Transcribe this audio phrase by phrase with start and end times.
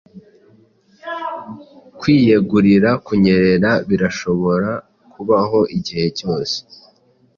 [1.99, 4.69] Kwiyegurira kunyerera birashobora
[5.11, 6.57] kubaho igihe cyose.